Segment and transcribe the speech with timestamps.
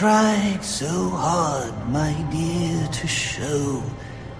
[0.00, 3.82] tried so hard, my dear, to show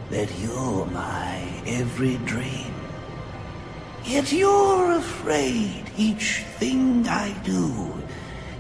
[0.09, 1.37] that you're my
[1.67, 2.73] every dream.
[4.07, 7.93] Yet you're afraid each thing I do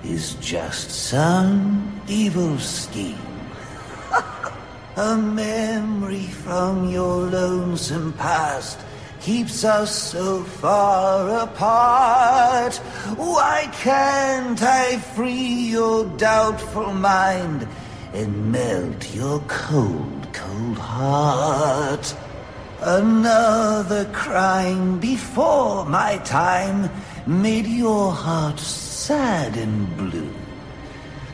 [0.04, 3.16] is just some evil scheme.
[4.96, 8.78] A memory from your lonesome past
[9.22, 12.78] keeps us so far apart.
[13.16, 17.66] Why can't I free your doubtful mind
[18.12, 22.14] and melt your cold, cold heart?
[22.80, 26.88] Another crime before my time
[27.26, 30.32] made your heart sad and blue.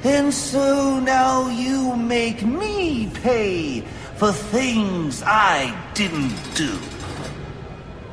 [0.02, 3.82] And so now you make me pay
[4.16, 6.78] for things I didn't do.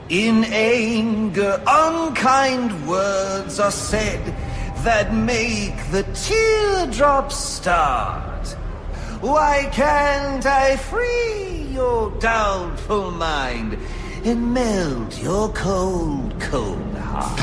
[0.10, 4.22] In anger, unkind words are said
[4.84, 8.48] that make the teardrops start.
[9.22, 13.78] Why can't I free your doubtful mind
[14.26, 17.40] and melt your cold, cold heart?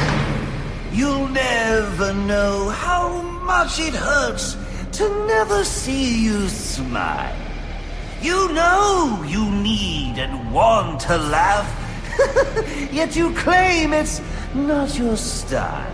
[0.92, 4.56] You'll never know how much it hurts
[4.92, 7.34] to never see you smile.
[8.20, 11.68] You know you need and want to laugh,
[12.92, 14.20] yet you claim it's
[14.54, 15.92] not your style.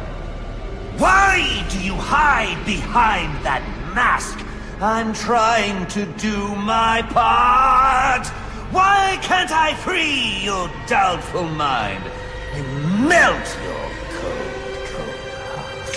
[0.98, 3.62] Why do you hide behind that
[3.94, 4.38] mask?
[4.80, 8.26] I'm trying to do my part.
[8.72, 12.04] Why can't I free your doubtful mind
[12.52, 13.86] and melt your
[14.16, 15.92] cold, cold heart?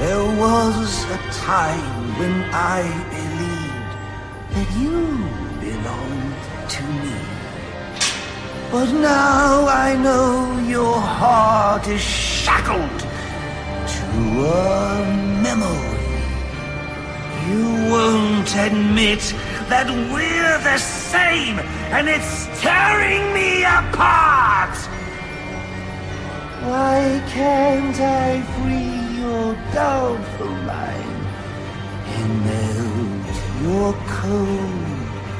[0.00, 2.82] There was a time when I
[3.14, 3.92] believed
[4.54, 4.98] that you
[5.60, 7.11] belonged to me.
[8.72, 13.00] But now I know your heart is shackled
[13.96, 14.08] to
[14.46, 15.04] a
[15.42, 16.22] memory.
[17.50, 19.20] You won't admit
[19.68, 21.58] that we're the same,
[21.92, 24.74] and it's tearing me apart!
[26.64, 31.26] Why can't I free your doubtful mind
[32.16, 34.86] and melt your cold,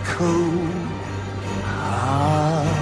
[0.04, 0.84] cold
[1.64, 2.81] heart?